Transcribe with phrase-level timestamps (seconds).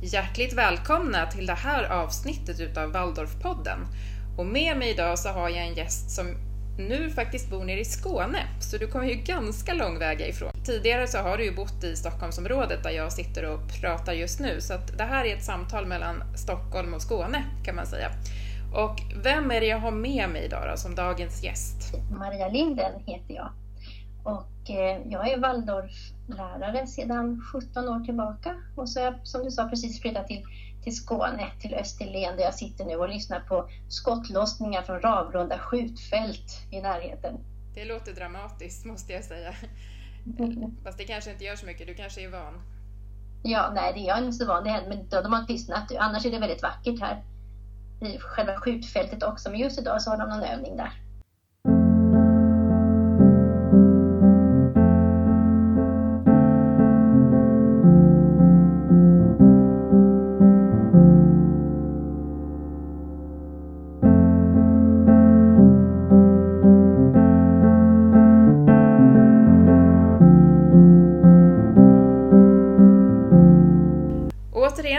[0.00, 3.78] Hjärtligt välkomna till det här avsnittet utav Waldorfpodden.
[4.36, 6.26] Och med mig idag så har jag en gäst som
[6.78, 10.50] nu faktiskt bor nere i Skåne, så du kommer ju ganska lång väg ifrån.
[10.64, 14.60] Tidigare så har du ju bott i Stockholmsområdet där jag sitter och pratar just nu,
[14.60, 18.10] så att det här är ett samtal mellan Stockholm och Skåne kan man säga.
[18.74, 21.94] Och vem är det jag har med mig idag då, som dagens gäst?
[22.18, 23.50] Maria Linden heter jag
[24.24, 29.44] och eh, jag är Waldorf Waldorflärare sedan 17 år tillbaka och så har jag som
[29.44, 30.44] du sa precis flyttat till,
[30.84, 36.62] till Skåne, till Österlen där jag sitter nu och lyssnar på skottlossningar från Ravlunda skjutfält
[36.70, 37.40] i närheten.
[37.74, 39.54] Det låter dramatiskt måste jag säga.
[40.84, 42.60] Fast det kanske inte gör så mycket, du kanske är van?
[43.42, 45.92] Ja, nej det är jag inte så van, det händer, men de har tystnat.
[45.98, 47.22] Annars är det väldigt vackert här
[48.00, 51.07] i själva skjutfältet också, men just idag så har de någon övning där.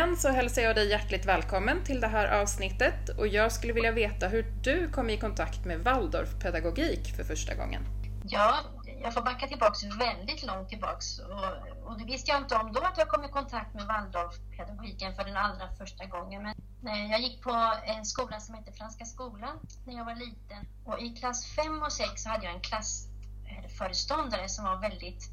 [0.10, 3.92] Igen så hälsar jag dig hjärtligt välkommen till det här avsnittet och jag skulle vilja
[3.92, 7.82] veta hur du kom i kontakt med Waldorfpedagogik för första gången.
[8.30, 8.60] Ja,
[9.04, 12.82] jag får backa tillbaks väldigt långt tillbaks och, och det visste jag inte om då
[12.82, 16.44] att jag kom i kontakt med Waldorfpedagogiken för den allra första gången.
[16.44, 20.62] Men nej, jag gick på en skola som heter Franska skolan när jag var liten
[20.86, 25.24] och i klass 5 och 6 hade jag en klassföreståndare som var väldigt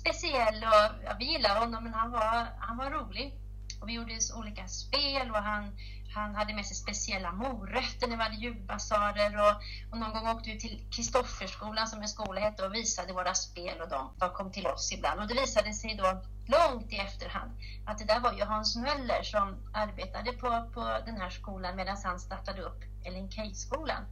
[0.00, 3.40] speciell och ja, vi gillade honom men han var, han var rolig.
[3.80, 5.76] Och vi gjorde olika spel och han,
[6.14, 9.54] han hade med sig speciella morötter när vi hade julbasarer och,
[9.92, 13.80] och någon gång åkte vi till Kristofferskolan som en skola hette och visade våra spel
[13.80, 15.20] och de, de kom till oss ibland.
[15.20, 17.50] Och det visade sig då långt i efterhand
[17.86, 21.96] att det där var ju Hans Möller som arbetade på, på den här skolan medan
[22.04, 24.04] han startade upp Ellen Key-skolan.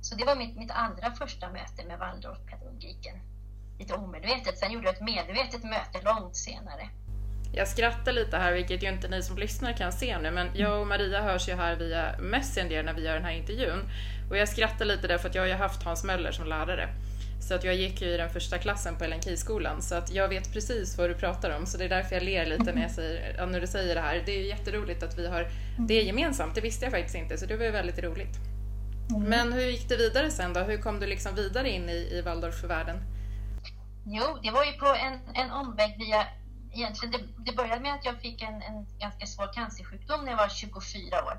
[0.00, 3.16] Så det var mitt, mitt allra första möte med Waldorfpedagogiken.
[3.78, 4.58] Lite omedvetet.
[4.58, 6.88] Sen gjorde jag ett medvetet möte långt senare.
[7.56, 10.80] Jag skrattar lite här, vilket ju inte ni som lyssnar kan se nu, men jag
[10.80, 13.80] och Maria hörs ju här via Messenger när vi gör den här intervjun.
[14.30, 16.88] Och jag skrattar lite därför att jag har ju haft Hans Möller som lärare.
[17.40, 19.20] Så att jag gick ju i den första klassen på Ellen
[19.80, 21.66] så att jag vet precis vad du pratar om.
[21.66, 24.22] Så det är därför jag ler lite när, jag säger, när du säger det här.
[24.26, 25.46] Det är ju jätteroligt att vi har
[25.78, 28.36] det gemensamt, det visste jag faktiskt inte, så det var ju väldigt roligt.
[29.10, 29.22] Mm.
[29.22, 30.60] Men hur gick det vidare sen då?
[30.60, 32.96] Hur kom du liksom vidare in i, i Waldorfvärlden?
[34.06, 36.26] Jo, det var ju på en, en omväg via
[36.74, 40.38] egentligen, det, det började med att jag fick en, en ganska svår cancersjukdom när jag
[40.38, 41.38] var 24 år.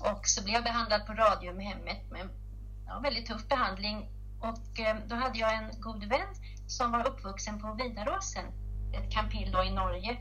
[0.00, 2.28] Och så blev jag behandlad på Radiumhemmet med
[2.86, 4.08] ja, väldigt tuff behandling.
[4.40, 6.34] Och eh, då hade jag en god vän
[6.66, 8.44] som var uppvuxen på Vidaråsen,
[8.94, 10.18] ett kampill då i Norge.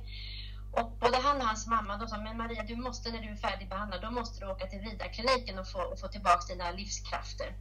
[0.72, 3.36] Och både han och hans mamma då sa, men Maria du måste när du är
[3.36, 7.56] färdigbehandlad, då måste du åka till Vidarkliniken och få, och få tillbaka dina livskrafter.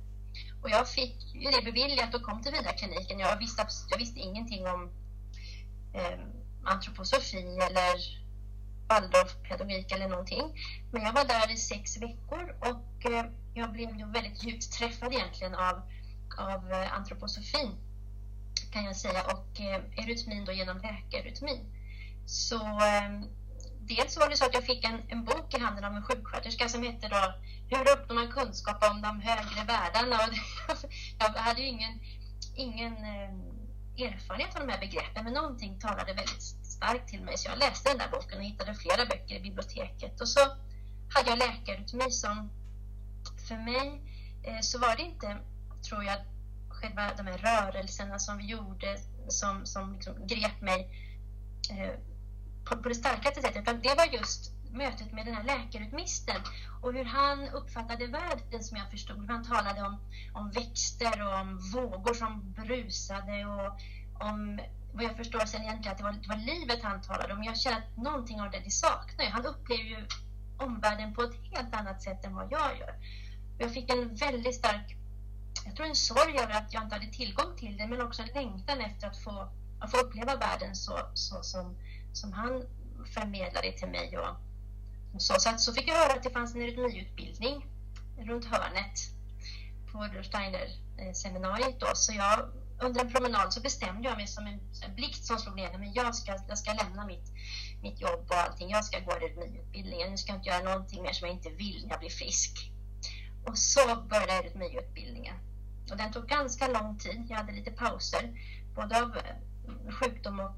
[0.62, 3.18] Och jag fick ju det beviljat och kom till Vidarkliniken.
[3.18, 4.90] Jag visste, jag visste ingenting om
[5.94, 6.18] eh,
[6.66, 8.26] antroposofi eller
[8.88, 10.44] Waldorfpedagogik eller någonting.
[10.92, 15.12] Men jag var där i sex veckor och eh, jag blev ju väldigt djupt träffad
[15.12, 15.82] egentligen av,
[16.38, 17.74] av eh, antroposofin
[18.72, 21.60] kan jag säga och eh, erytmin eurytmin då genom läkarytmin.
[22.26, 22.60] Så
[23.80, 26.68] dels var det så att jag fick en, en bok i handen av en sjuksköterska
[26.68, 27.34] som hette då
[27.70, 30.16] Hur uppnår man kunskap om de högre världarna?
[30.68, 32.00] Och jag hade ju ingen,
[32.56, 32.94] ingen
[33.98, 37.38] erfarenhet av de här begreppen men någonting talade väldigt starkt till mig.
[37.38, 40.20] Så jag läste den där boken och hittade flera böcker i biblioteket.
[40.20, 40.40] Och så
[41.14, 42.50] hade jag läkarrytmi som
[43.48, 44.02] för mig
[44.42, 45.38] eh, så var det inte,
[45.88, 46.18] tror jag,
[46.68, 48.98] själva de här rörelserna som vi gjorde
[49.28, 50.90] som, som liksom grep mig
[51.70, 51.94] eh,
[52.64, 53.62] på, på det starkaste sättet.
[53.62, 56.40] Utan det var just mötet med den här läkarutmisten
[56.82, 59.30] och hur han uppfattade världen som jag förstod.
[59.30, 60.00] Han talade om,
[60.32, 63.72] om växter och om vågor som brusade och
[64.26, 64.60] om
[64.92, 67.44] vad jag förstår sen egentligen att det var, det var livet han talade om.
[67.44, 69.32] Jag känner att någonting av det det saknar jag.
[69.32, 70.06] Han upplever ju
[70.58, 72.94] omvärlden på ett helt annat sätt än vad jag gör.
[73.58, 74.96] Jag fick en väldigt stark,
[75.64, 78.28] jag tror en sorg över att jag inte hade tillgång till det men också en
[78.34, 79.48] längtan efter att få,
[79.80, 81.76] att få uppleva världen så, så som,
[82.12, 82.62] som han
[83.14, 84.18] förmedlade till mig.
[84.18, 84.45] Och,
[85.18, 87.66] så, så, att, så fick jag höra att det fanns en rytmiutbildning
[88.18, 88.98] runt hörnet
[89.92, 94.46] på Rudolf Steiner-seminariet eh, då, så jag under en promenad så bestämde jag mig som
[94.46, 97.32] en, en blixt som slog ner men jag ska, jag ska lämna mitt,
[97.82, 98.70] mitt jobb och allting.
[98.70, 100.10] Jag ska gå rytmiutbildningen.
[100.10, 102.70] Nu ska jag inte göra någonting mer som jag inte vill när jag blir frisk.
[103.46, 105.36] Och så började rytmiutbildningen.
[105.90, 107.26] Och den tog ganska lång tid.
[107.28, 108.30] Jag hade lite pauser,
[108.74, 110.56] både av eh, sjukdom och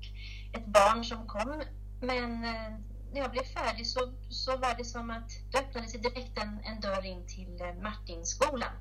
[0.52, 1.62] ett barn som kom.
[2.00, 2.72] Men eh,
[3.12, 6.60] när jag blev färdig så, så var det som att det öppnade sig direkt en,
[6.64, 8.72] en dörr in till eh, Martinskolan.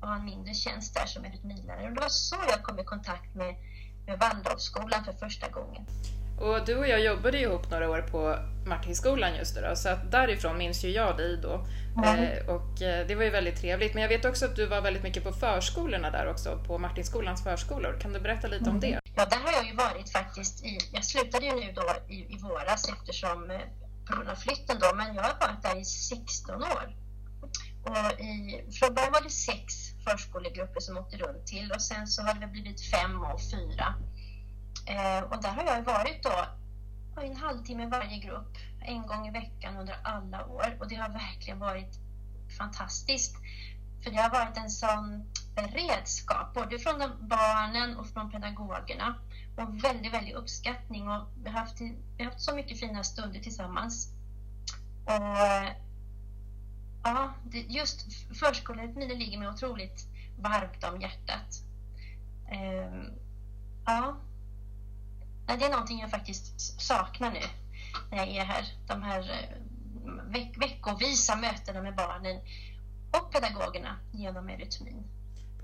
[0.00, 2.84] Jag har en mindre tjänst där som eurytmilärare och det var så jag kom i
[2.84, 3.54] kontakt med,
[4.06, 5.86] med Waldorfskolan för första gången.
[6.40, 10.58] Och du och jag jobbade ihop några år på Martinskolan just då, så att därifrån
[10.58, 11.66] minns ju jag dig då.
[11.96, 12.24] Mm.
[12.24, 13.94] Eh, och eh, det var ju väldigt trevligt.
[13.94, 17.44] Men jag vet också att du var väldigt mycket på förskolorna där också, på Martinskolans
[17.44, 17.98] förskolor.
[18.00, 18.74] Kan du berätta lite mm.
[18.74, 19.03] om det?
[19.16, 20.64] Ja, där har jag ju varit faktiskt.
[20.64, 23.60] I, jag slutade ju nu då i, i våras eftersom eh,
[24.06, 26.96] på grund av flytten då, men jag har varit där i 16 år.
[27.84, 29.74] Och i, från början var det sex
[30.04, 33.94] förskolegrupper som åkte runt till och sen så har det blivit fem och fyra.
[34.86, 36.46] Eh, och där har jag varit då
[37.22, 40.76] en halvtimme varje grupp, en gång i veckan under alla år.
[40.80, 41.98] Och det har verkligen varit
[42.58, 43.36] fantastiskt.
[44.04, 49.14] För det har varit en sån beredskap, både från barnen och från pedagogerna.
[49.56, 53.40] Och väldigt, väldigt uppskattning och vi har haft, vi har haft så mycket fina stunder
[53.40, 54.08] tillsammans.
[55.04, 55.74] Och
[57.04, 57.34] ja,
[57.68, 58.06] just
[58.38, 60.06] förskoleutbildningen ligger mig otroligt
[60.38, 61.62] varmt om hjärtat.
[62.50, 63.12] Ehm,
[63.86, 64.16] ja,
[65.46, 67.40] det är någonting jag faktiskt saknar nu
[68.10, 68.64] när jag är här.
[68.86, 69.58] De här eh,
[70.32, 72.40] veck veckovisa mötena med barnen
[73.10, 75.04] och pedagogerna genom erytmin.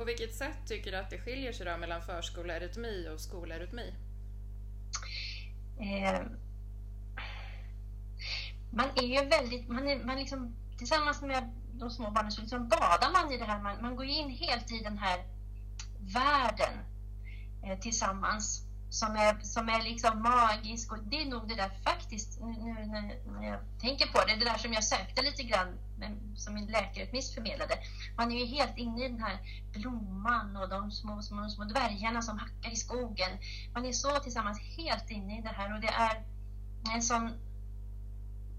[0.00, 3.94] På vilket sätt tycker du att det skiljer sig då mellan förskolearytmi och skolerytmi?
[5.80, 6.20] Eh,
[8.72, 12.68] man är ju väldigt, man är, man liksom, tillsammans med de små barnen så liksom
[12.68, 15.24] badar man i det här, man, man går in helt i den här
[16.14, 16.74] världen
[17.64, 22.40] eh, tillsammans som är, som är liksom magisk och det är nog det där faktiskt,
[22.40, 22.86] nu
[23.40, 25.78] när jag tänker på det, det där som jag sökte lite grann
[26.36, 27.74] som min läkarutmiss förmedlade.
[28.16, 29.38] Man är ju helt inne i den här
[29.72, 33.30] blomman och de små, små, små dvärgarna som hackar i skogen.
[33.74, 36.24] Man är så tillsammans helt inne i det här och det är
[36.94, 37.30] en sån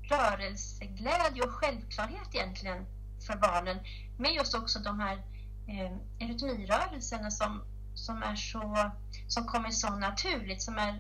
[0.09, 2.85] rörelseglädje och självklarhet egentligen
[3.27, 3.77] för barnen
[4.17, 5.15] med just också de här
[5.67, 7.61] eh, eurytmirörelserna som
[7.93, 8.91] som är så,
[9.31, 10.99] som kommer så naturligt, som är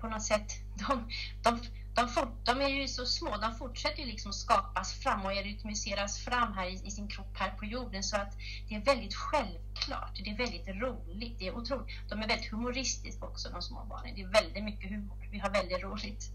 [0.00, 1.08] på något sätt, de,
[1.42, 1.60] de,
[1.94, 6.18] de, fort, de är ju så små, de fortsätter ju liksom skapas fram och rytmiseras
[6.18, 8.32] fram här i, i, sin kropp här på jorden så att
[8.68, 11.86] det är väldigt självklart, det är väldigt roligt, det är otroligt.
[12.08, 15.50] De är väldigt humoristiska också de små barnen, det är väldigt mycket humor, vi har
[15.50, 16.30] väldigt roligt.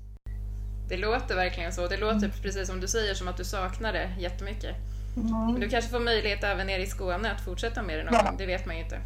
[0.89, 2.31] Det låter verkligen så, det låter mm.
[2.41, 4.75] precis som du säger som att du saknar det jättemycket.
[5.15, 5.51] Mm.
[5.51, 8.23] Men du kanske får möjlighet även nere i Skåne att fortsätta med det någon ja.
[8.23, 9.01] gång, det vet man ju inte.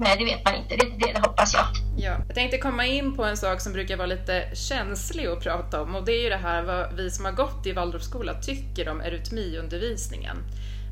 [0.00, 0.76] Nej, det vet man inte.
[0.76, 1.64] Det, det, det, hoppas jag.
[1.96, 5.82] Ja, jag tänkte komma in på en sak som brukar vara lite känslig att prata
[5.82, 8.88] om och det är ju det här vad vi som har gått i Waldorfskola tycker
[8.88, 10.36] om eurytmiundervisningen.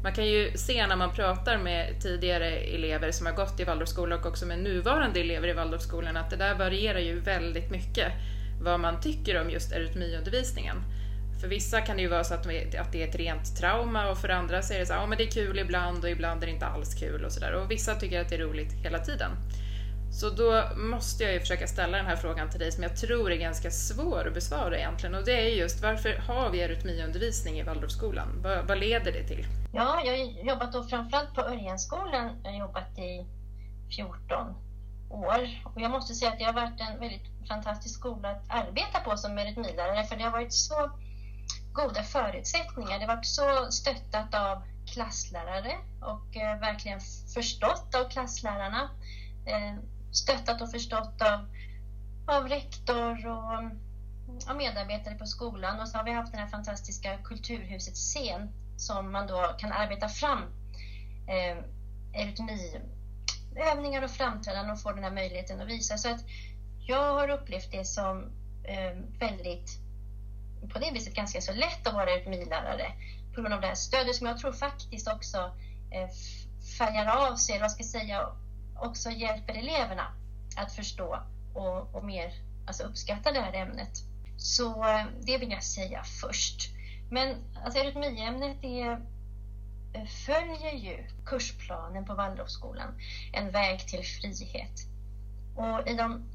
[0.02, 4.16] Man kan ju se när man pratar med tidigare elever som har gått i Waldorfskola
[4.16, 8.12] och också med nuvarande elever i Waldorfskolan att det där varierar ju väldigt mycket
[8.62, 10.76] vad man tycker om just eurytmiundervisningen.
[11.40, 14.28] För vissa kan det ju vara så att det är ett rent trauma och för
[14.28, 16.46] andra så är det så här, ja, men det är kul ibland och ibland är
[16.46, 17.52] det inte alls kul och sådär.
[17.52, 19.30] Och vissa tycker att det är roligt hela tiden.
[20.10, 23.32] Så då måste jag ju försöka ställa den här frågan till dig som jag tror
[23.32, 27.62] är ganska svår att besvara egentligen och det är just varför har vi eurytmiundervisning i
[27.62, 28.28] Waldorfskolan?
[28.42, 29.46] Vad, vad leder det till?
[29.72, 33.26] Ja, jag har jobbat då framförallt på Örjenskolan Jag har jobbat i
[33.96, 34.54] 14
[35.10, 39.00] år och jag måste säga att det har varit en väldigt fantastisk skola att arbeta
[39.00, 40.90] på som eurytmilärare för det har varit så
[41.76, 43.00] goda förutsättningar.
[43.00, 44.62] Det var så stöttat av
[44.94, 47.00] klasslärare och eh, verkligen
[47.34, 48.90] förstått av klasslärarna.
[49.46, 49.74] Eh,
[50.12, 51.48] stöttat och förstått av,
[52.36, 53.64] av rektor och,
[54.50, 55.80] och medarbetare på skolan.
[55.80, 60.08] Och så har vi haft det här fantastiska Kulturhusets scen som man då kan arbeta
[60.08, 60.42] fram
[61.28, 61.56] eh,
[63.72, 65.98] övningar och framträdanden och få den här möjligheten att visa.
[65.98, 66.20] Så att
[66.86, 68.22] jag har upplevt det som
[68.64, 69.85] eh, väldigt
[70.68, 72.92] på det viset ganska så lätt att vara ekonomilärare
[73.34, 75.38] på grund av det här stödet som jag tror faktiskt också
[75.90, 76.08] eh,
[76.78, 78.28] färgar av sig, eller vad ska jag säga,
[78.80, 80.12] också hjälper eleverna
[80.56, 81.18] att förstå
[81.54, 82.32] och, och mer
[82.66, 83.92] alltså uppskatta det här ämnet.
[84.36, 86.70] Så eh, det vill jag säga först.
[87.10, 88.92] Men alltså, eurytmiämnet är
[89.94, 92.98] eh, följer ju kursplanen på Waldorfskolan,
[93.32, 94.86] En väg till frihet.
[95.56, 96.28] Och i de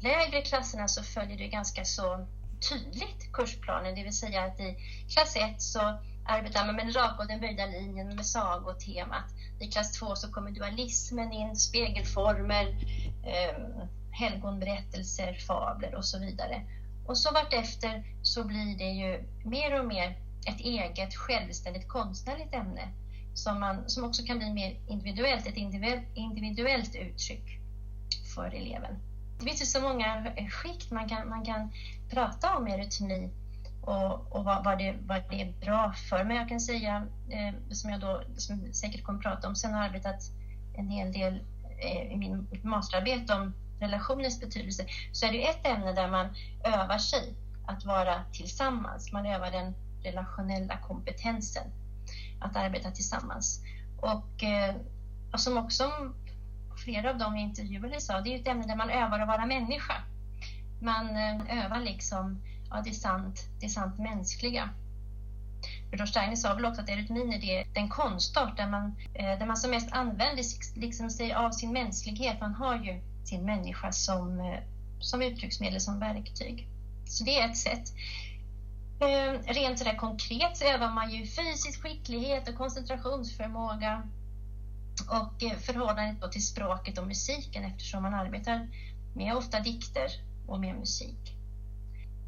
[0.00, 2.26] lägre klasserna så följer det ganska så
[2.60, 4.76] tydligt kursplanen, det vill säga att i
[5.08, 5.80] klass 1 så
[6.26, 9.24] arbetar man med den raka och den böjda linjen med sagotemat.
[9.60, 12.66] I klass 2 så kommer dualismen in, spegelformer,
[13.26, 16.62] eh, helgonberättelser, fabler och så vidare.
[17.06, 22.88] Och så vartefter så blir det ju mer och mer ett eget självständigt konstnärligt ämne
[23.34, 25.56] som, man, som också kan bli mer individuellt, ett
[26.14, 27.58] individuellt uttryck
[28.34, 28.96] för eleven.
[29.38, 31.72] Det finns ju så många skikt man kan, man kan
[32.10, 33.30] prata om eurytmi
[33.82, 36.24] och, och vad, vad, det, vad det är bra för.
[36.24, 39.82] Men jag kan säga, eh, som jag då som säkert kommer prata om sen, har
[39.82, 40.22] arbetat
[40.76, 41.40] en hel del
[41.78, 46.26] eh, i min masterarbete om relationens betydelse, så är det ett ämne där man
[46.64, 47.34] övar sig
[47.66, 49.12] att vara tillsammans.
[49.12, 51.66] Man övar den relationella kompetensen,
[52.40, 53.60] att arbeta tillsammans.
[54.00, 54.74] Och, eh,
[55.32, 55.84] och som också
[56.84, 59.46] flera av de jag intervjuade sa, det är ett ämne där man övar att vara
[59.46, 59.94] människa.
[60.82, 64.70] Man eh, övar liksom ja, det är sant, det är sant mänskliga.
[65.92, 69.56] Rudolf Steiner sa väl också att eurytmin är den konstart där man, eh, där man
[69.56, 70.44] som mest använder
[70.80, 72.40] liksom sig av sin mänsklighet.
[72.40, 74.60] Man har ju sin människa som, eh,
[75.00, 76.68] som uttrycksmedel, som verktyg.
[77.06, 77.92] Så det är ett sätt.
[79.46, 84.02] Rent sådär konkret så övar man ju fysisk skicklighet och koncentrationsförmåga
[85.00, 88.68] och eh, förhållandet till språket och musiken eftersom man arbetar
[89.14, 90.08] med ofta dikter
[90.46, 91.34] och med musik.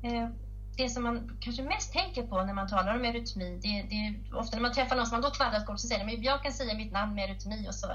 [0.02, 0.28] Eh,
[0.76, 4.38] det som man kanske mest tänker på när man talar om eurytmi, det, det är
[4.38, 6.74] ofta när man träffar någon som har gått waldorfskola så säger de jag kan säga
[6.74, 7.86] mitt namn med eurytmi och så,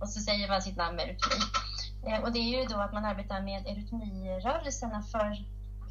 [0.00, 1.36] och så säger man sitt namn med eurytmi.
[2.06, 5.44] Eh, och det är ju då att man arbetar med eurytmirörelserna för,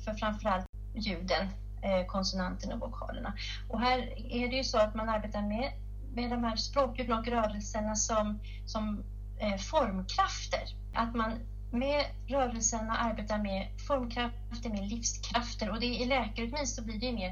[0.06, 1.50] för framförallt ljuden,
[2.08, 3.34] konsonanterna och vokalerna.
[3.70, 3.98] Och här
[4.32, 5.72] är det ju så att man arbetar med,
[6.14, 9.04] med de här språkljuden och rörelserna som, som
[9.40, 10.64] eh, formkrafter.
[10.94, 11.34] Att man
[11.72, 15.70] med rörelserna arbetar med formkrafter, med livskrafter.
[15.70, 17.32] Och det, i läkarutbildning så blir det mer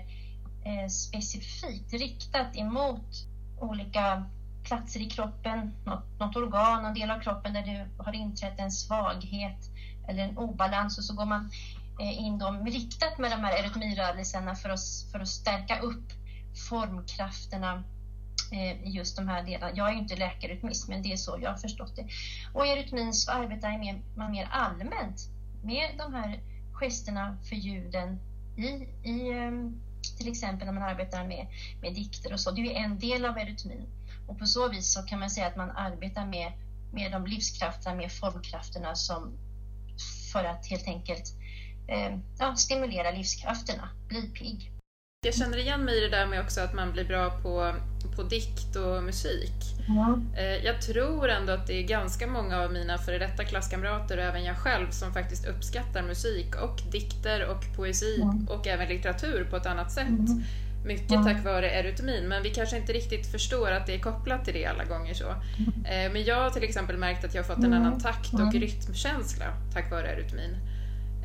[0.66, 3.26] eh, specifikt riktat emot
[3.60, 4.26] olika
[4.64, 8.72] platser i kroppen, något, något organ, en del av kroppen där det har inträtt en
[8.72, 9.70] svaghet
[10.08, 10.98] eller en obalans.
[10.98, 11.52] Och så går man
[12.00, 14.80] eh, in dem riktat med de här eurytmirörelserna för att,
[15.12, 16.06] för att stärka upp
[16.70, 17.84] formkrafterna
[18.53, 19.75] i just de här delarna.
[19.75, 22.08] Jag är ju inte läkarytmist, men det är så jag har förstått det.
[22.53, 25.29] Och i rytmin så arbetar man mer allmänt
[25.63, 26.39] med de här
[26.72, 28.20] gesterna för ljuden
[28.58, 28.68] i,
[29.10, 29.82] i ehm,
[30.18, 31.48] till exempel när man arbetar med,
[31.82, 32.51] med dikter och så.
[32.51, 33.88] Det är ju en del av eurytmin.
[34.27, 36.51] Och på så vis så kan man säga att man arbetar med,
[36.94, 39.38] med de livskrafterna, med formkrafterna som
[40.32, 41.34] för att helt enkelt
[41.88, 44.79] eh, ja, stimulera livskrafterna, bli pigg.
[45.26, 47.74] Jag känner igen mig i det där med också att man blir bra på,
[48.16, 49.54] på dikt och musik.
[49.88, 50.30] Mm.
[50.64, 54.44] Jag tror ändå att det är ganska många av mina före detta klasskamrater och även
[54.44, 58.48] jag själv som faktiskt uppskattar musik och dikter och poesi mm.
[58.50, 60.08] och även litteratur på ett annat sätt.
[60.08, 60.42] Mm.
[60.86, 64.54] Mycket tack vare erytmin, men vi kanske inte riktigt förstår att det är kopplat till
[64.54, 65.14] det alla gånger.
[65.14, 65.30] så.
[65.86, 68.54] Eh, men jag har till exempel märkt att jag har fått en annan takt och
[68.54, 70.58] rytmkänsla tack vare erytmin.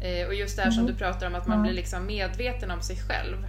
[0.03, 2.83] Eh, och just det här som du pratar om, att man blir liksom medveten om
[2.83, 3.47] sig själv.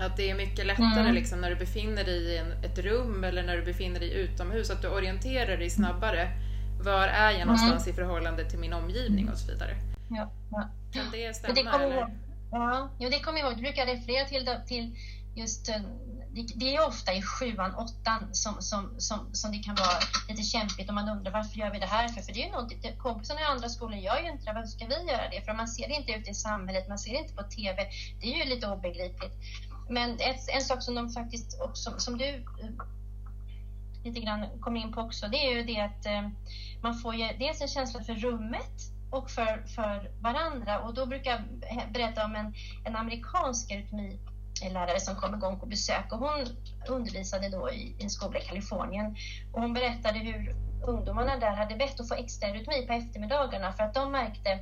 [0.00, 1.14] Att det är mycket lättare mm.
[1.14, 4.70] liksom, när du befinner dig i en, ett rum eller när du befinner dig utomhus,
[4.70, 6.28] att du orienterar dig snabbare.
[6.84, 7.92] Var är jag någonstans mm.
[7.92, 9.76] i förhållande till min omgivning och så vidare.
[10.10, 10.68] Ja, ja.
[10.92, 11.54] Kan det stämma?
[11.54, 12.08] Det kommer eller?
[12.50, 13.56] Ja, jo, det kommer jag ihåg.
[13.56, 14.96] Du brukar referera till, till
[15.34, 15.80] just eh,
[16.44, 19.98] det är ofta i sjuan, åttan som, som, som, som det kan vara
[20.28, 22.22] lite kämpigt och man undrar varför gör vi det här för?
[22.22, 24.86] För det är ju något, kompisarna i andra skolor gör ju inte det, varför ska
[24.86, 25.40] vi göra det?
[25.44, 27.86] För man ser det inte ute i samhället, man ser det inte på TV.
[28.20, 29.34] Det är ju lite obegripligt.
[29.88, 32.70] Men ett, en sak som de faktiskt också, som du eh,
[34.04, 36.28] lite grann kom in på också, det är ju det att eh,
[36.82, 38.72] man får ju dels en känsla för rummet
[39.10, 40.80] och för, för varandra.
[40.80, 43.72] Och då brukar jag berätta om en, en amerikansk
[44.70, 46.46] lärare som kom igång på besök och hon
[46.88, 49.16] undervisade då i en skola i Kalifornien
[49.52, 53.82] och hon berättade hur ungdomarna där hade bett att få extra rytmi på eftermiddagarna för
[53.82, 54.58] att de märkte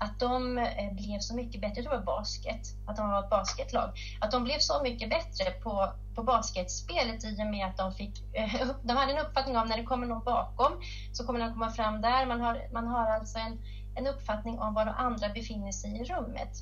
[0.00, 3.90] att de eh, blev så mycket bättre, det var basket, att de var ett basketlag,
[4.20, 8.34] att de blev så mycket bättre på, på basketspelet i och med att de fick,
[8.34, 10.72] eh, de hade en uppfattning om när det kommer någon bakom
[11.12, 13.58] så kommer den komma fram där, man har, man har alltså en,
[13.96, 16.52] en uppfattning om var de andra befinner sig i rummet.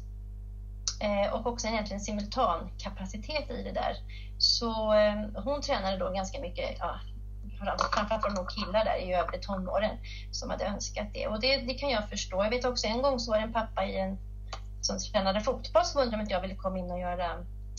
[1.00, 3.97] Eh, och också egentligen simultankapacitet i det där.
[4.38, 7.00] Så eh, hon tränade då ganska mycket, ja,
[7.59, 9.97] framförallt var det nog killar där i övre tonåren
[10.31, 11.27] som hade önskat det.
[11.27, 12.45] Och det, det, kan jag förstå.
[12.45, 14.19] Jag vet också en gång så var det en pappa i en,
[14.81, 17.33] som tränade fotboll som undrade om inte jag ville komma in och göra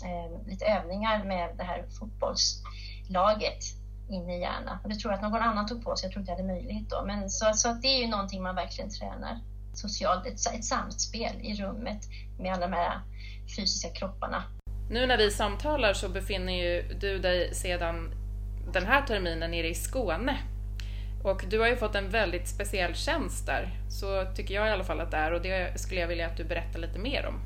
[0.03, 3.63] eh, lite övningar med det här fotbollslaget
[4.09, 4.79] inne i Järna.
[4.83, 6.07] Och det tror jag att någon annan tog på sig.
[6.07, 7.03] Jag tror inte jag hade möjlighet då.
[7.05, 9.39] Men så, så det är ju någonting man verkligen tränar
[9.73, 10.25] socialt.
[10.25, 12.01] Ett, ett samspel i rummet
[12.39, 13.01] med alla de här
[13.57, 14.43] fysiska kropparna.
[14.89, 18.11] Nu när vi samtalar så befinner ju du dig sedan
[18.73, 20.37] den här terminen nere i Skåne.
[21.23, 24.83] Och du har ju fått en väldigt speciell tjänst där, så tycker jag i alla
[24.83, 27.39] fall att det är och det skulle jag vilja att du berättar lite mer om.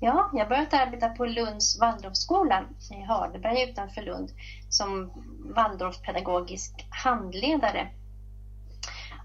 [0.00, 4.30] Ja, jag börjat arbeta på Lunds Waldorfskola i Hardeberg utanför Lund
[4.68, 5.12] som
[5.56, 7.88] Waldorfpedagogisk handledare.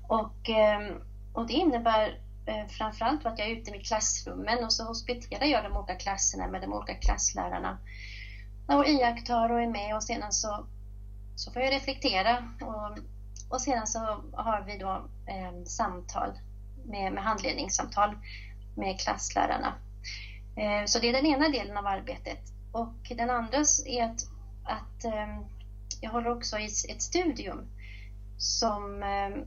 [0.07, 0.93] Och, ehm,
[1.33, 5.63] och det innebär eh, framförallt att jag är ute med klassrummen och så hospiterar jag
[5.63, 7.77] de olika klasserna med de olika klasslärarna
[8.67, 10.67] och iakttar och är med och sedan så,
[11.35, 12.97] så får jag reflektera och,
[13.49, 13.99] och sedan så
[14.33, 14.91] har vi då
[15.27, 16.29] eh, samtal
[16.85, 18.15] med, med handledningssamtal
[18.75, 19.73] med klasslärarna.
[20.55, 22.39] Eh, så det är den ena delen av arbetet.
[22.71, 24.21] Och den andra är att,
[24.63, 25.39] att eh,
[26.01, 27.67] jag håller också i ett studium
[28.37, 29.43] som eh,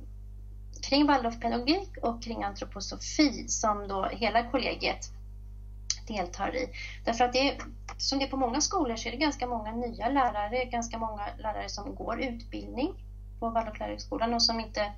[0.83, 5.13] kring Waldorfpedagogik och kring antroposofi som då hela kollegiet
[6.09, 6.69] deltar i.
[7.05, 7.59] Därför att det
[7.99, 10.99] eftersom som det är på många skolor så är det ganska många nya lärare, ganska
[10.99, 12.95] många lärare som går utbildning
[13.41, 14.93] på Waldorflärarhögskolan och som inte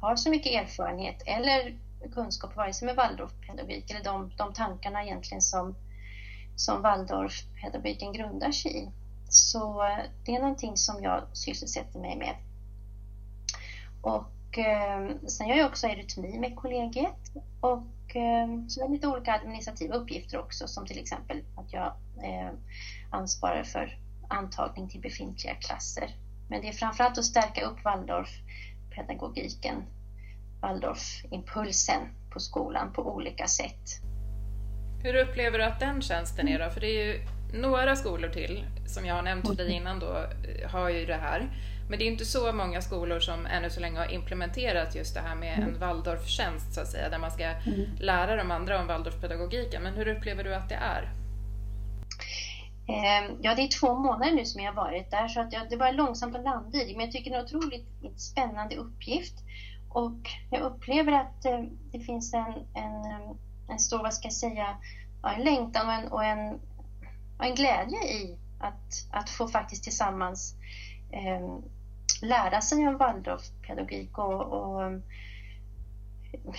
[0.00, 1.76] har så mycket erfarenhet eller
[2.14, 5.74] kunskap vare sig med Waldorfpedagogik eller de, de tankarna egentligen som,
[6.56, 8.90] som Waldorfpedagogiken grundar sig i.
[9.28, 12.36] Så eh, det är någonting som jag sysselsätter mig med.
[14.02, 17.82] Och eh, sen gör jag också eurytmi med kollegiet och
[18.16, 21.86] Eh, så det är lite olika administrativa uppgifter också som till exempel att jag
[22.24, 22.50] eh,
[23.10, 26.10] ansvarar för antagning till befintliga klasser.
[26.48, 29.84] Men det är framförallt att stärka upp Waldorfpedagogiken,
[30.60, 32.00] Waldorfimpulsen
[32.32, 34.00] på skolan på olika sätt.
[35.02, 36.70] Hur upplever du att den tjänsten är då?
[36.70, 37.20] För det är ju
[37.52, 40.26] några skolor till, som jag har nämnt för dig innan då,
[40.70, 41.50] har ju det här.
[41.88, 45.20] Men det är inte så många skolor som ännu så länge har implementerat just det
[45.20, 47.96] här med en Waldorftjänst så att säga, där man ska mm.
[48.00, 49.82] lära de andra om Waldorfpedagogiken.
[49.82, 51.12] Men hur upplever du att det är?
[52.88, 55.70] Ehm, ja, det är två månader nu som jag har varit där så att jag,
[55.70, 56.92] det var långsamt att landa i.
[56.96, 59.34] Men jag tycker det är en otroligt spännande uppgift.
[59.90, 61.60] Och jag upplever att eh,
[61.92, 63.04] det finns en, en,
[63.68, 64.76] en stor, vad ska jag säga,
[65.36, 66.60] en längtan och en, och en,
[67.38, 70.54] och en glädje i att, att få faktiskt tillsammans
[71.12, 71.75] eh,
[72.22, 74.92] lära sig om Waldorfpedagogik och, och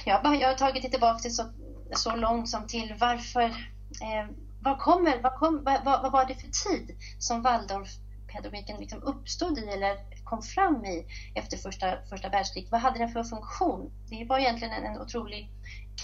[0.05, 1.43] jag, jag har tagit det tillbaka till så,
[1.91, 4.27] så långt som till varför, eh,
[4.61, 9.67] vad kommer, vad, kom, vad, vad, var det för tid som Waldorfpedagogiken liksom uppstod i
[9.67, 12.71] eller kom fram i efter första, första världskriget?
[12.71, 13.91] Vad hade den för funktion?
[14.09, 15.49] Det var egentligen en, en otroligt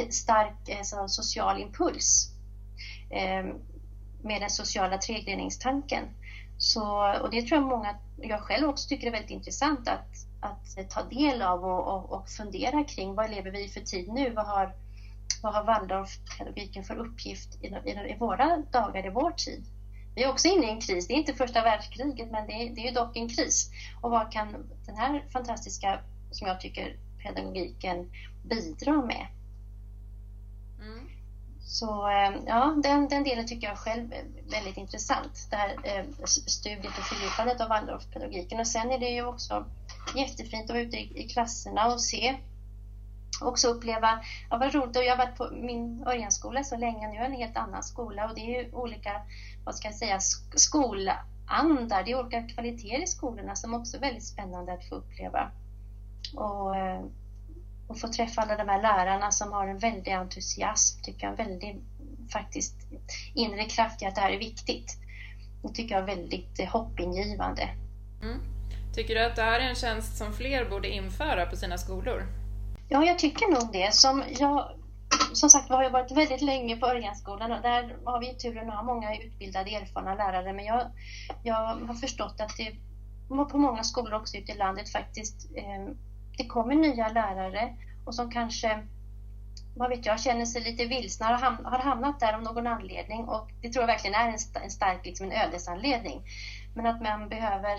[0.10, 2.30] stark eh, social impuls
[3.10, 3.46] eh,
[4.24, 6.04] med den sociala tregreningstanken.
[6.64, 10.90] Så, och det tror jag många, jag själv också tycker är väldigt intressant att, att
[10.90, 14.30] ta del av och, och, och fundera kring vad lever vi i för tid nu?
[14.30, 14.74] Vad har,
[15.42, 19.64] vad har Waldorfpedagogiken för uppgift i, i, i, våra dagar, i vår tid?
[20.16, 21.08] Vi är också inne i en kris.
[21.08, 23.70] Det är inte första världskriget, men det är, det är dock en kris.
[24.02, 24.52] Och vad kan
[24.86, 26.00] den här fantastiska,
[26.32, 28.06] som jag tycker, pedagogiken
[28.44, 29.28] bidra med?
[31.66, 35.48] Så eh, ja, den, den delen tycker jag själv är väldigt intressant.
[35.50, 38.60] Det här eh, studiet och fördjupandet av Waldorfpedagogiken.
[38.60, 39.66] Och sen är det ju också
[40.16, 42.38] jättefint att vara ute i, i klasserna och se
[43.42, 47.18] också uppleva, ja vad roligt, och jag har varit på min Örjanskola så länge, nu
[47.18, 49.22] är en helt annan skola och det är ju olika,
[49.66, 50.20] vad ska jag säga,
[50.56, 55.52] skolandar, det är olika kvaliteter i skolorna som också är väldigt spännande att få uppleva.
[56.36, 57.06] Och, eh,
[57.94, 61.48] och få träffa alla de här lärarna som har en väldig entusiasm, tycker jag, en
[61.48, 61.82] väldig
[62.32, 62.76] faktiskt
[63.34, 64.98] inre kraft i att det här är viktigt.
[65.62, 67.70] Det tycker jag är väldigt hoppingivande.
[68.22, 68.40] Mm.
[68.96, 72.26] Tycker du att det här är en tjänst som fler borde införa på sina skolor?
[72.90, 73.94] Ja, jag tycker nog det.
[73.94, 74.70] Som, jag,
[75.34, 78.76] som sagt har jag varit väldigt länge på Örjanskolan och där har vi turen att
[78.76, 80.92] ha många utbildade erfarna lärare men jag,
[81.44, 82.76] jag har förstått att det
[83.52, 85.94] på många skolor också ute i landet faktiskt eh,
[86.38, 88.84] det kommer nya lärare och som kanske
[89.76, 91.40] vad vet jag, känner sig lite vilsna och
[91.72, 94.30] har hamnat där av någon anledning och det tror jag verkligen är
[94.64, 96.22] en, stark liksom en ödesanledning.
[96.76, 97.76] Men att man behöver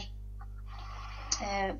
[1.42, 1.74] eh,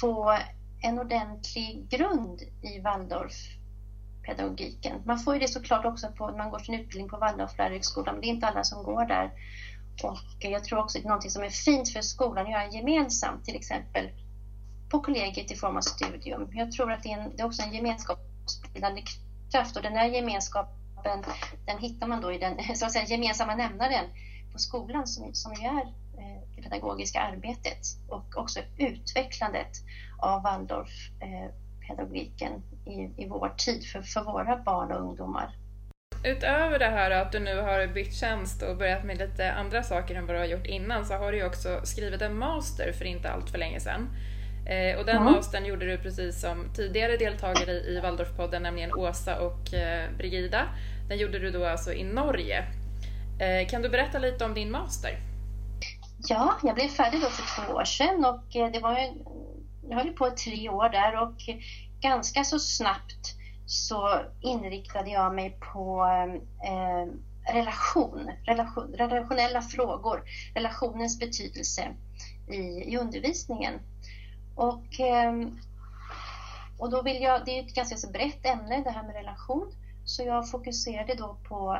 [0.00, 0.38] få
[0.82, 5.02] en ordentlig grund i Waldorfpedagogiken.
[5.04, 8.20] Man får ju det såklart också på, när man går sin utbildning på Waldorflärarhögskolan, men
[8.20, 9.32] det är inte alla som går där.
[10.02, 12.68] Och jag tror också att det är något som är fint för skolan att göra
[12.68, 14.10] gemensamt, till exempel
[14.90, 16.48] på kollegiet i form av studium.
[16.52, 19.02] Jag tror att det är, en, det är också en gemenskapsbildande
[19.52, 21.24] kraft och den här gemenskapen
[21.66, 24.04] den hittar man då i den så att säga, gemensamma nämnaren
[24.52, 25.82] på skolan som, som ju är
[26.18, 29.70] eh, det pedagogiska arbetet och också utvecklandet
[30.18, 32.52] av Waldorfpedagogiken
[32.86, 35.56] eh, i, i vår tid för, för våra barn och ungdomar.
[36.24, 40.14] Utöver det här att du nu har bytt tjänst och börjat med lite andra saker
[40.14, 43.04] än vad du har gjort innan så har du ju också skrivit en master för
[43.04, 44.08] inte allt för länge sedan.
[44.66, 45.32] Eh, och den mm.
[45.32, 50.66] mastern gjorde du precis som tidigare deltagare i Waldorfpodden, nämligen Åsa och eh, Brigida.
[51.08, 52.64] Den gjorde du då alltså i Norge.
[53.40, 55.10] Eh, kan du berätta lite om din master?
[56.28, 59.12] Ja, jag blev färdig då för två år sedan och det var ju,
[59.88, 61.34] jag höll på i tre år där och
[62.00, 66.06] ganska så snabbt så inriktade jag mig på
[66.64, 67.12] eh,
[67.54, 70.22] relation, relation, relationella frågor,
[70.54, 71.88] relationens betydelse
[72.48, 73.74] i, i undervisningen.
[74.56, 75.58] Och, ehm,
[76.78, 79.72] och då vill jag, det är ett ganska så brett ämne det här med relation,
[80.04, 81.78] så jag fokuserade då på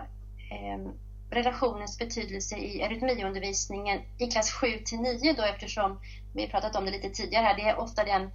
[0.51, 0.93] eh,
[1.31, 6.01] relationens betydelse i arytmiundervisningen i klass 7 till 9 då eftersom
[6.35, 8.31] vi har pratat om det lite tidigare här, det är ofta den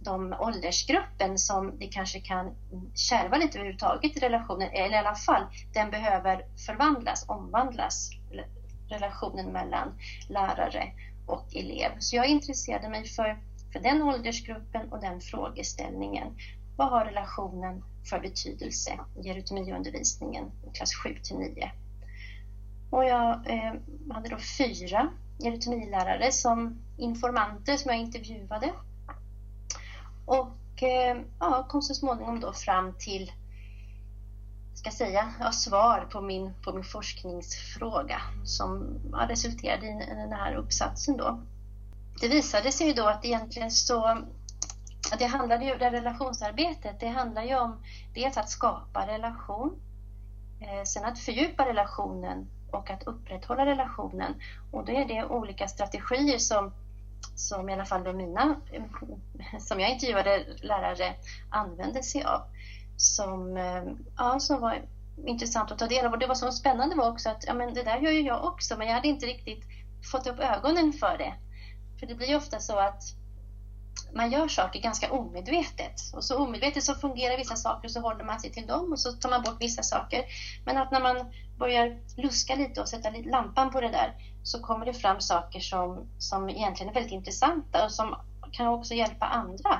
[0.00, 2.54] de åldersgruppen som det kanske kan
[2.94, 5.42] kärva lite överhuvudtaget i relationen, eller i alla fall
[5.72, 8.10] den behöver förvandlas, omvandlas,
[8.88, 10.92] relationen mellan lärare
[11.26, 11.90] och elev.
[11.98, 13.38] Så jag intresserade mig för,
[13.74, 16.36] för den åldersgruppen och den frågeställningen.
[16.76, 21.70] Vad har relationen för betydelse i eurytmiundervisningen i klass 7 till 9?
[22.90, 23.72] Och jag eh,
[24.10, 25.08] hade då fyra
[25.44, 28.72] eurytmilärare som informanter som jag intervjuade
[30.26, 33.32] och eh, ja, kom så småningom då fram till
[34.74, 40.54] ska säga, ja, svar på min, på min forskningsfråga som ja, resulterade i den här
[40.54, 41.16] uppsatsen.
[41.16, 41.40] Då.
[42.20, 44.24] Det visade sig ju då att egentligen så
[45.18, 47.82] det handlade ju, det relationsarbetet, det handlar ju om
[48.14, 49.80] dels att skapa relation,
[50.60, 54.34] eh, sen att fördjupa relationen och att upprätthålla relationen.
[54.72, 56.72] Och då är det olika strategier som
[57.34, 58.56] som i alla fall då mina,
[59.60, 61.14] som jag intervjuade lärare
[61.50, 62.42] använde sig av.
[62.96, 63.82] Som, eh,
[64.16, 64.82] ja, som var
[65.26, 66.12] intressant att ta del av.
[66.12, 68.44] Och det var så spännande var också att ja, men det där gör ju jag
[68.44, 69.64] också, men jag hade inte riktigt
[70.12, 71.34] fått upp ögonen för det.
[72.00, 73.02] För det blir ju ofta så att
[74.14, 76.00] man gör saker ganska omedvetet.
[76.12, 79.00] Och så omedvetet så fungerar vissa saker och så håller man sig till dem och
[79.00, 80.24] så tar man bort vissa saker.
[80.64, 84.86] Men att när man börjar luska lite och sätta lampan på det där så kommer
[84.86, 88.14] det fram saker som, som egentligen är väldigt intressanta och som
[88.52, 89.70] kan också hjälpa andra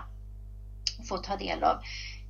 [0.99, 1.77] att få ta del av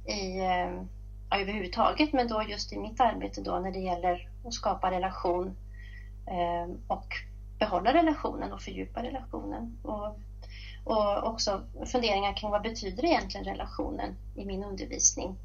[0.06, 0.82] i, eh,
[1.30, 5.56] ja, överhuvudtaget, men då just i mitt arbete då när det gäller att skapa relation
[6.26, 7.08] eh, och
[7.64, 9.78] behålla relationen och fördjupa relationen.
[9.82, 10.18] Och,
[10.84, 15.36] och också funderingar kring vad betyder egentligen relationen i min undervisning.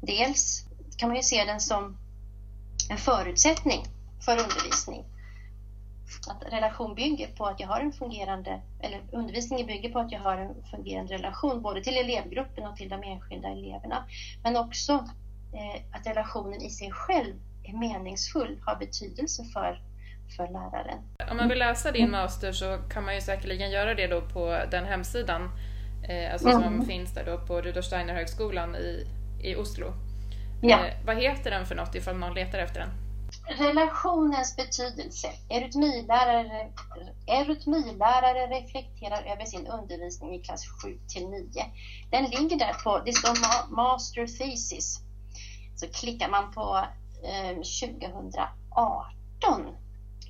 [0.00, 1.96] Dels kan man ju se den som
[2.90, 3.84] en förutsättning
[4.24, 5.04] för undervisning
[6.28, 10.20] att relation bygger på att jag har en fungerande, eller undervisningen bygger på att jag
[10.20, 14.04] har en fungerande relation både till elevgruppen och till de enskilda eleverna.
[14.42, 14.92] Men också
[15.52, 19.82] eh, att relationen i sig själv är meningsfull, har betydelse för,
[20.36, 20.98] för läraren.
[21.30, 24.58] Om man vill läsa din master så kan man ju säkerligen göra det då på
[24.70, 25.50] den hemsidan
[26.08, 26.86] eh, alltså som mm.
[26.86, 29.06] finns där då på Rudolf Steiner högskolan i,
[29.42, 29.92] i Oslo.
[30.62, 30.86] Ja.
[30.86, 32.90] Eh, vad heter den för något ifall någon letar efter den?
[33.58, 35.28] Relationens betydelse.
[35.50, 36.70] Eurytmilärare,
[37.26, 41.46] eurytmilärare reflekterar över sin undervisning i klass 7 till 9.
[42.10, 45.00] Den ligger där på, det står Master Thesis.
[45.76, 46.86] Så klickar man på
[47.24, 48.48] eh, 2018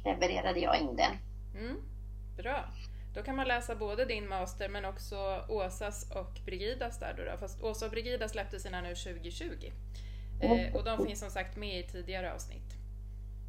[0.08, 1.12] levererade jag in den.
[1.54, 1.76] Mm,
[2.36, 2.64] bra.
[3.14, 7.38] Då kan man läsa både din master men också Åsas och Brigidas där då.
[7.38, 9.72] Fast Åsa och Brigida släppte sina nu 2020.
[10.40, 12.74] Eh, och de finns som sagt med i tidigare avsnitt.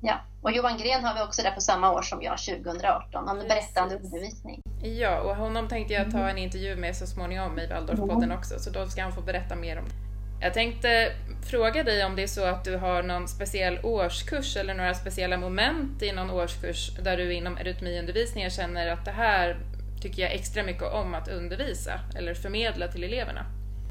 [0.01, 3.37] Ja, och Johan Gren har vi också där på samma år som jag, 2018, om
[3.37, 4.61] berättande undervisning.
[4.83, 8.69] Ja, och honom tänkte jag ta en intervju med så småningom i Waldorfpodden också, så
[8.69, 10.08] då ska han få berätta mer om det.
[10.41, 11.11] Jag tänkte
[11.49, 15.37] fråga dig om det är så att du har någon speciell årskurs eller några speciella
[15.37, 19.57] moment i någon årskurs där du inom erytmiundervisningen känner att det här
[20.01, 23.45] tycker jag extra mycket om att undervisa eller förmedla till eleverna?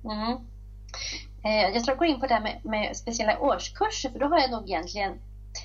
[0.05, 0.33] Mm.
[1.45, 4.27] Eh, jag tror jag går in på det här med, med speciella årskurser, för då
[4.27, 5.13] har jag nog egentligen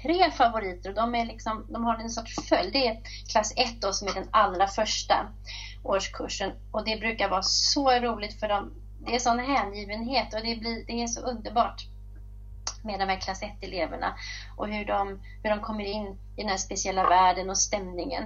[0.04, 2.74] tre favoriter och de, är liksom, de har en sorts följd.
[2.74, 2.98] Det är
[3.32, 5.28] klass 1 då, som är den allra första
[5.84, 8.72] årskursen och det brukar vara så roligt för de
[9.06, 11.88] det är sån hängivenhet och det, blir, det är så underbart
[12.84, 14.14] med de här klass 1-eleverna
[14.58, 18.24] och hur de, hur de kommer in i den här speciella världen och stämningen.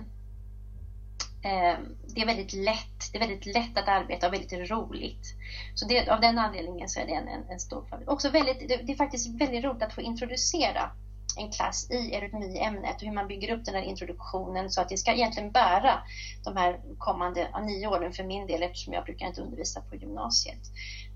[1.44, 5.34] Ehm, det är väldigt lätt, det är väldigt lätt att arbeta och väldigt roligt.
[5.76, 8.10] Så det, av den anledningen så är det en, en, en stor favorit.
[8.10, 10.92] Också väldigt, det, det är faktiskt väldigt roligt att få introducera
[11.38, 14.98] en klass i eurytmiämnet och hur man bygger upp den här introduktionen så att det
[14.98, 16.00] ska egentligen bära
[16.44, 19.96] de här kommande ja, nio åren för min del eftersom jag brukar inte undervisa på
[19.96, 20.60] gymnasiet.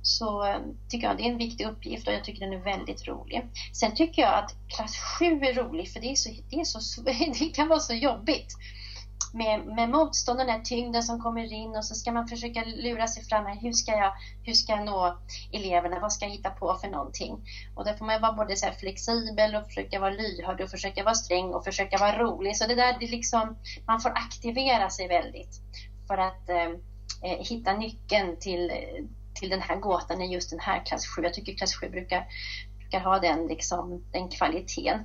[0.02, 3.08] Så eh, tycker jag det är en viktig uppgift och jag tycker den är väldigt
[3.08, 3.50] rolig.
[3.74, 7.02] Sen tycker jag att klass 7 är rolig för det, är så, det, är så,
[7.40, 8.56] det kan vara så jobbigt
[9.34, 12.64] med, med motstånd, och den här tyngden som kommer in och så ska man försöka
[12.64, 13.60] lura sig fram här.
[13.62, 15.18] Hur ska jag, hur ska jag nå
[15.52, 16.00] eleverna?
[16.00, 17.46] Vad ska jag hitta på för någonting?
[17.76, 21.16] Och där får man vara både så flexibel och försöka vara lyhörd och försöka vara
[21.16, 22.58] sträng och försöka vara rolig.
[22.58, 23.58] Så det där, det liksom,
[23.88, 25.62] man får aktivera sig väldigt
[26.08, 26.70] för att eh,
[27.24, 28.72] eh hitta nyckeln till,
[29.40, 31.22] till den här gåtan i just den här klass 7.
[31.24, 32.26] Jag tycker klass 7 brukar,
[32.80, 35.00] brukar ha den, liksom, den kvaliteten.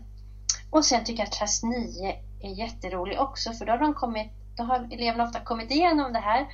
[0.71, 4.33] Och sen tycker jag att klass 9 är jätterolig också för då har, de kommit,
[4.57, 6.47] då har eleverna ofta kommit igenom det här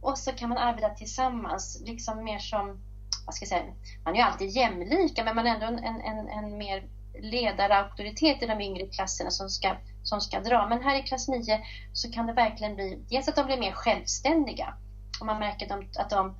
[0.00, 2.80] och så kan man arbeta tillsammans, liksom mer som,
[3.26, 3.72] vad ska jag säga,
[4.04, 6.88] man är ju alltid jämlika men man är ändå en, en, en mer
[7.20, 10.66] ledarauktoritet i de yngre klasserna som ska, som ska dra.
[10.68, 11.60] Men här i klass 9
[11.92, 14.74] så kan det verkligen bli, dels att de blir mer självständiga
[15.20, 16.36] och man märker att de, att de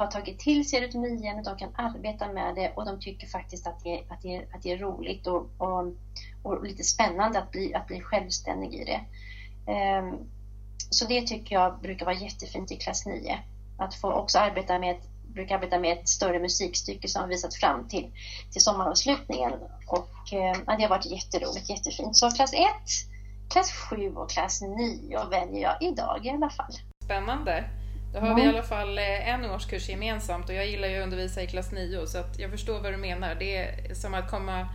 [0.00, 3.84] har tagit till sig rytmien, de kan arbeta med det och de tycker faktiskt att
[3.84, 5.94] det, att det, att det är roligt och, och,
[6.42, 9.00] och, lite spännande att bli, att bli självständig i det.
[9.72, 10.18] Um,
[10.90, 13.38] så det tycker jag brukar vara jättefint i klass 9.
[13.78, 14.96] Att få också arbeta med
[15.34, 18.10] brukar arbeta med ett större musikstycke som har visat fram till,
[18.52, 19.52] till sommaravslutningen.
[19.86, 22.16] Och eh, det har varit jätteroligt, jättefint.
[22.16, 22.60] Så klass 1,
[23.50, 26.72] klass 7 och klass 9 väljer jag idag i alla fall.
[27.04, 27.79] Spännande!
[28.12, 28.36] Då har mm.
[28.36, 31.46] vi i alla fall eh, en årskurs gemensamt och jag gillar ju att undervisa i
[31.46, 33.34] klass 9 så att jag förstår vad du menar.
[33.34, 34.68] Det är som att komma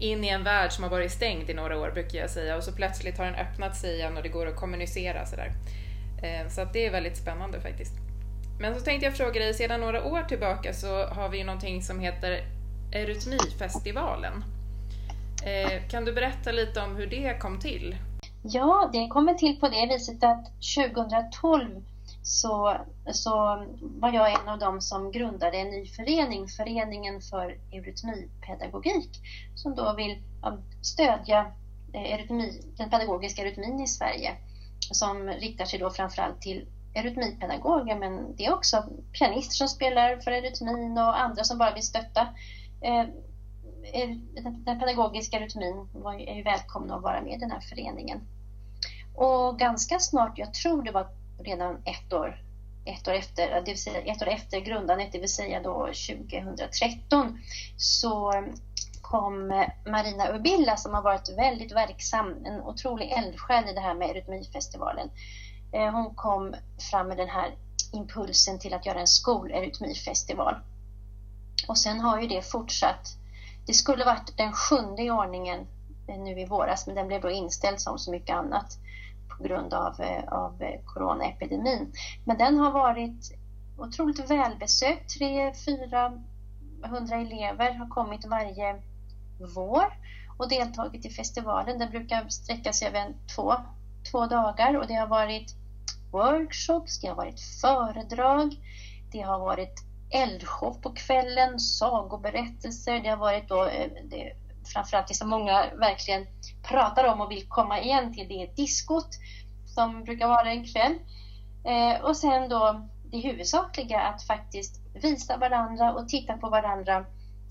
[0.00, 2.62] in i en värld som har varit stängd i några år brukar jag säga och
[2.62, 5.52] så plötsligt har den öppnat sig igen och det går att kommunicera sådär.
[6.22, 7.92] Eh, så att det är väldigt spännande faktiskt.
[8.60, 12.00] Men så tänkte jag fråga dig, sedan några år tillbaka så har vi någonting som
[12.00, 12.40] heter
[12.92, 14.44] Eurytmifestivalen.
[15.44, 17.96] Eh, kan du berätta lite om hur det kom till?
[18.42, 20.44] Ja, det kom till på det viset att
[20.76, 21.82] 2012
[22.26, 22.76] så,
[23.12, 23.30] så
[23.80, 29.10] var jag en av dem som grundade en ny förening, Föreningen för eurytmipedagogik,
[29.54, 30.22] som då vill
[30.82, 31.52] stödja
[31.92, 34.36] eh, eurytmi, den pedagogiska eurytmin i Sverige,
[34.78, 38.84] som riktar sig då framförallt till eurytmipedagoger, men det är också
[39.18, 42.28] pianister som spelar för eurytmin och andra som bara vill stötta
[42.80, 43.04] eh,
[44.64, 45.88] den pedagogiska eurytmin
[46.28, 48.20] är ju välkomna att vara med i den här föreningen.
[49.14, 51.08] Och ganska snart, jag tror det var
[51.46, 52.40] redan ett år,
[52.84, 57.38] ett år efter, det vill säga ett år efter grundandet, det vill säga då 2013,
[57.76, 58.32] så
[59.02, 59.48] kom
[59.86, 65.10] Marina Ubilla som har varit väldigt verksam, en otrolig eldsjäl i det här med Eurytmifestivalen.
[65.72, 66.54] Eh, hon kom
[66.90, 67.54] fram med den här
[67.92, 70.54] impulsen till att göra en skolerytmifestival.
[71.68, 73.16] Och sen har ju det fortsatt.
[73.66, 75.66] Det skulle varit den sjunde i ordningen
[76.08, 78.78] eh, nu i våras, men den blev då inställd som så mycket annat
[79.36, 81.92] på grund av, eh, av eh, coronaepidemin.
[82.24, 83.32] Men den har varit
[83.78, 85.20] otroligt välbesökt.
[85.20, 86.22] 300-400
[87.12, 88.82] elever har kommit varje
[89.54, 89.86] vår
[90.38, 91.78] och deltagit i festivalen.
[91.78, 93.54] Den brukar sträcka sig över två,
[94.10, 95.54] två dagar och det har varit
[96.12, 98.56] workshops, det har varit föredrag,
[99.12, 104.32] det har varit eldshow på kvällen, sagoberättelser, det har varit då eh, det,
[104.68, 106.26] framförallt det som många verkligen
[106.62, 109.08] pratar om och vill komma igen till, det är diskot
[109.66, 110.94] som brukar vara en kväll.
[111.64, 116.96] Eh, och sen då det huvudsakliga att faktiskt visa varandra och titta på varandra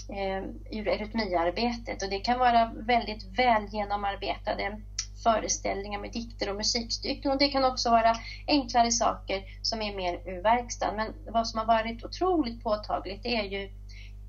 [0.10, 2.04] eh, ur erytmiarbetet.
[2.04, 4.82] och det kan vara väldigt väl genomarbetade
[5.24, 8.16] föreställningar med dikter och musikstycken och det kan också vara
[8.48, 10.96] enklare saker som är mer ur verkstaden.
[10.96, 13.70] Men vad som har varit otroligt påtagligt det är ju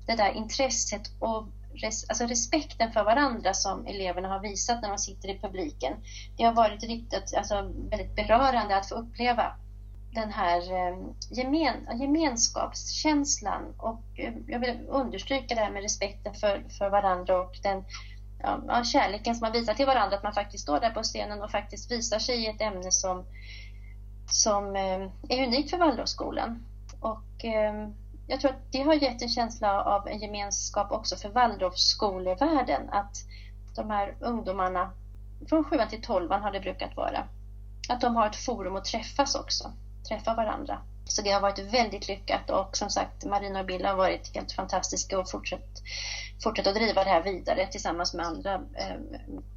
[0.07, 1.47] det där intresset och
[1.81, 5.93] res, alltså respekten för varandra som eleverna har visat när de sitter i publiken.
[6.37, 9.53] Det har varit riktigt, alltså väldigt berörande att få uppleva
[10.11, 16.63] den här ehm, gemen, gemenskapskänslan och eh, jag vill understryka det här med respekten för,
[16.77, 17.83] för varandra och den
[18.39, 21.51] ja, kärleken som man visar till varandra, att man faktiskt står där på scenen och
[21.51, 23.25] faktiskt visar sig i ett ämne som,
[24.29, 26.65] som ehm, är unikt för Waldorfskolan.
[26.99, 27.93] Och ehm,
[28.27, 33.15] jag tror att det har gett en känsla av en gemenskap också för Waldorfskolevärlden, att
[33.75, 34.91] de här ungdomarna
[35.49, 37.27] från 7 till 12 har det brukat vara,
[37.89, 39.71] att de har ett forum att träffas också,
[40.09, 40.81] träffa varandra.
[41.05, 44.51] Så det har varit väldigt lyckat och som sagt Marina och Bill har varit helt
[44.51, 45.81] fantastiska och fortsatt,
[46.43, 48.95] fortsatt att driva det här vidare tillsammans med andra eh,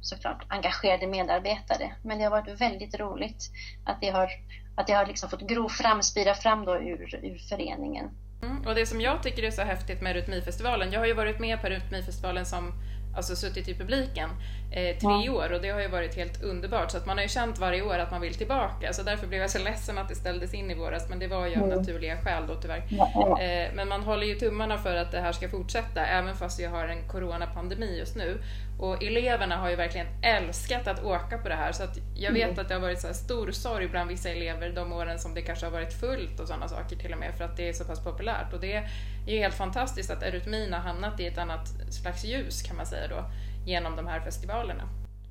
[0.01, 1.95] såklart engagerade medarbetare.
[2.03, 3.51] Men det har varit väldigt roligt
[3.85, 4.29] att det har,
[4.75, 8.09] att det har liksom fått gro fram, spira fram då ur, ur föreningen.
[8.41, 11.39] Mm, och det som jag tycker är så häftigt med Rytmifestivalen, jag har ju varit
[11.39, 12.73] med på Rytmifestivalen som
[13.15, 14.29] alltså suttit i publiken
[14.71, 15.31] eh, tre ja.
[15.31, 17.81] år och det har ju varit helt underbart så att man har ju känt varje
[17.81, 20.71] år att man vill tillbaka så därför blev jag så ledsen att det ställdes in
[20.71, 21.77] i våras men det var ju av mm.
[21.77, 22.83] naturliga skäl då tyvärr.
[22.89, 23.41] Ja.
[23.41, 26.65] Eh, men man håller ju tummarna för att det här ska fortsätta även fast vi
[26.65, 28.37] har en coronapandemi just nu
[28.81, 32.43] och eleverna har ju verkligen älskat att åka på det här så att jag vet
[32.43, 32.59] mm.
[32.59, 35.41] att det har varit så här stor sorg bland vissa elever de åren som det
[35.41, 37.85] kanske har varit fullt och sådana saker till och med för att det är så
[37.85, 38.89] pass populärt och det är
[39.27, 43.07] ju helt fantastiskt att eurytmin har hamnat i ett annat slags ljus kan man säga
[43.07, 43.23] då
[43.65, 44.83] genom de här festivalerna.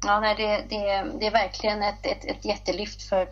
[0.07, 3.29] Ja, nej, det, det, det är verkligen ett, ett, ett jättelyft för,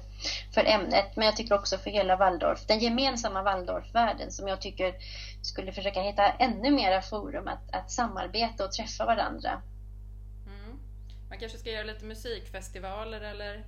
[0.55, 4.95] för ämnet, men jag tycker också för hela Waldorf, den gemensamma Waldorfvärlden som jag tycker
[5.43, 9.63] skulle försöka hitta ännu mera forum att, att samarbeta och träffa varandra.
[11.29, 11.39] Mm.
[11.39, 13.65] Man kanske ska göra lite musikfestivaler eller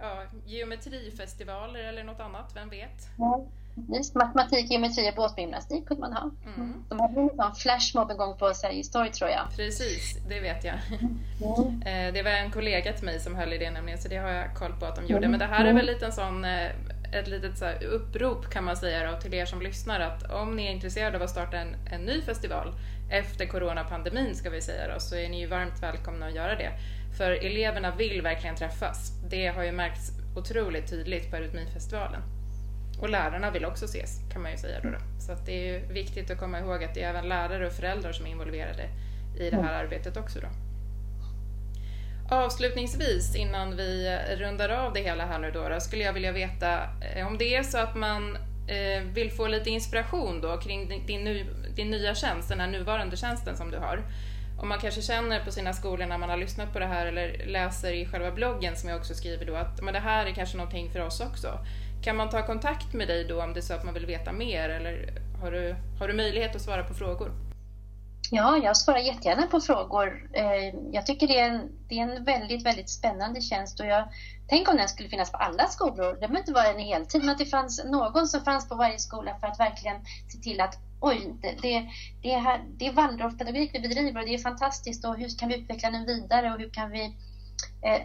[0.00, 3.08] ja, geometrifestivaler eller något annat, vem vet?
[3.18, 3.44] Ja.
[3.94, 6.30] Just matematik, geometri och båtgymnastik kunde man ha.
[6.56, 6.84] Mm.
[6.88, 9.56] De hade en flashmob en gång på Sveriges torg tror jag.
[9.56, 10.74] Precis, det vet jag.
[11.40, 12.14] Mm.
[12.14, 14.54] Det var en kollega till mig som höll i det nämligen, så det har jag
[14.54, 15.26] koll på att de gjorde.
[15.26, 15.30] Mm.
[15.30, 16.70] Men det här är väl lite en sån eh,
[17.12, 20.66] ett litet så upprop kan man säga då, till er som lyssnar att om ni
[20.66, 22.74] är intresserade av att starta en, en ny festival
[23.10, 26.70] efter coronapandemin ska vi säga då, så är ni ju varmt välkomna att göra det.
[27.16, 29.12] För eleverna vill verkligen träffas.
[29.30, 32.22] Det har ju märkts otroligt tydligt på Eurytmifestivalen.
[33.00, 34.88] Och lärarna vill också ses, kan man ju säga då.
[34.88, 34.98] då.
[35.18, 38.12] Så det är ju viktigt att komma ihåg att det är även lärare och föräldrar
[38.12, 38.88] som är involverade
[39.38, 40.40] i det här arbetet också.
[40.40, 40.48] Då.
[42.30, 46.82] Avslutningsvis, innan vi rundar av det hela här nu då, då skulle jag vilja veta
[47.00, 48.36] eh, om det är så att man
[48.68, 53.16] eh, vill få lite inspiration då kring din, din, din nya tjänst, den här nuvarande
[53.16, 54.02] tjänsten som du har.
[54.60, 57.46] Om man kanske känner på sina skolor när man har lyssnat på det här eller
[57.46, 60.56] läser i själva bloggen som jag också skriver då att men det här är kanske
[60.56, 61.58] någonting för oss också.
[62.02, 64.32] Kan man ta kontakt med dig då om det är så att man vill veta
[64.32, 67.32] mer eller har du, har du möjlighet att svara på frågor?
[68.30, 70.30] Ja, jag svarar jättegärna på frågor.
[70.32, 74.08] Eh, jag tycker det är, en, det är en väldigt, väldigt spännande tjänst och jag
[74.48, 76.12] tänk om den skulle finnas på alla skolor.
[76.12, 78.98] Det behöver inte vara en heltid, men att det fanns någon som fanns på varje
[78.98, 79.96] skola för att verkligen
[80.28, 81.88] se till att oj, det, det,
[82.22, 85.48] det, är, här, det är Waldorfpedagogik vi bedriver och det är fantastiskt och hur kan
[85.48, 87.04] vi utveckla den vidare och hur kan vi
[87.82, 88.02] eh,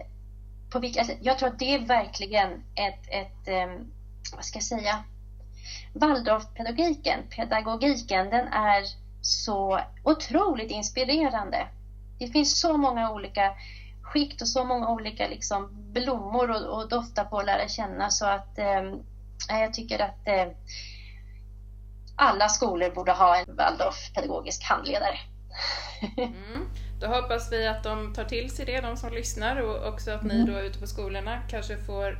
[0.70, 3.66] på vilka, alltså, jag tror att det är verkligen ett, ett eh,
[4.36, 5.04] vad ska jag säga,
[5.92, 8.84] Waldorfpedagogiken, pedagogiken, den är
[9.20, 11.68] så otroligt inspirerande.
[12.18, 13.54] Det finns så många olika
[14.02, 18.26] skikt och så många olika liksom, blommor och, och dofta på och lära känna så
[18.26, 18.94] att eh,
[19.48, 20.46] jag tycker att eh,
[22.16, 25.18] alla skolor borde ha en Waldorf-pedagogisk handledare.
[26.16, 26.68] Mm.
[27.00, 30.22] Då hoppas vi att de tar till sig det, de som lyssnar och också att
[30.22, 30.54] ni mm.
[30.54, 32.18] då ute på skolorna kanske får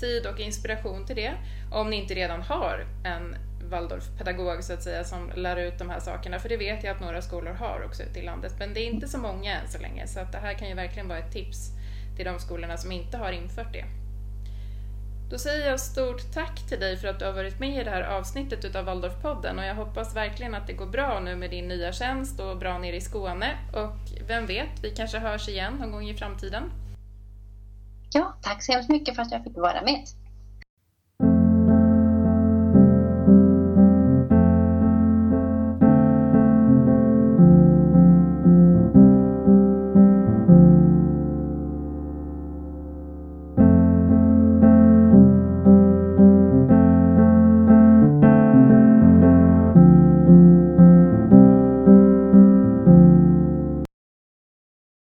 [0.00, 1.32] tid och inspiration till det.
[1.72, 3.36] Om ni inte redan har en
[3.70, 7.00] Waldorfpedagog så att säga som lär ut de här sakerna, för det vet jag att
[7.00, 9.78] några skolor har också ute i landet, men det är inte så många än så
[9.78, 11.70] länge, så att det här kan ju verkligen vara ett tips
[12.16, 13.84] till de skolorna som inte har infört det.
[15.30, 17.90] Då säger jag stort tack till dig för att du har varit med i det
[17.90, 21.68] här avsnittet utav Waldorfpodden och jag hoppas verkligen att det går bra nu med din
[21.68, 25.92] nya tjänst och bra nere i Skåne och vem vet, vi kanske hörs igen någon
[25.92, 26.62] gång i framtiden.
[28.12, 30.04] Ja, tack så hemskt mycket för att jag fick vara med.